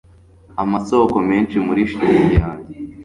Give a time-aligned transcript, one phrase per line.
[0.63, 2.75] amasoko menshi muri shitingi yanjye